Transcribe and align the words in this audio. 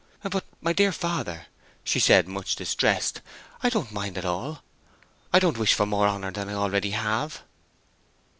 "But, 0.27 0.43
my 0.61 0.73
dear 0.73 0.91
father," 0.91 1.45
she 1.83 1.99
said, 1.99 2.27
much 2.27 2.55
distressed, 2.55 3.21
"I 3.61 3.69
don't 3.69 3.91
mind 3.91 4.17
at 4.17 4.25
all. 4.25 4.63
I 5.31 5.37
don't 5.37 5.59
wish 5.59 5.75
for 5.75 5.85
more 5.85 6.07
honor 6.07 6.31
than 6.31 6.49
I 6.49 6.55
already 6.55 6.89
have!" 6.89 7.43